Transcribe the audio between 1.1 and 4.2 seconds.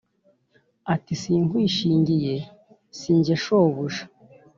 "Sinkwishingiye si jye shobuja,